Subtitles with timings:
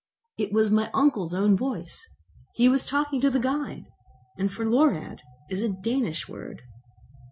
[0.39, 2.09] It was my uncle's own voice!
[2.55, 3.85] He was talking to the guide.
[4.35, 5.19] And 'forlorad'
[5.51, 6.63] is a Danish word.